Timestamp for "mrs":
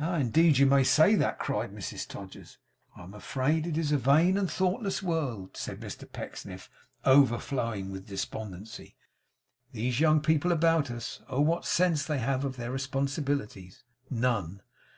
1.70-2.08